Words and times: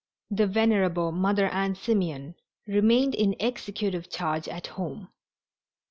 The 0.31 0.47
venerable 0.47 1.11
Mother 1.11 1.45
Ann 1.49 1.75
Simeon 1.75 2.33
remained 2.65 3.13
in 3.13 3.35
executive 3.39 4.09
charge 4.09 4.47
at 4.47 4.65
home. 4.65 5.09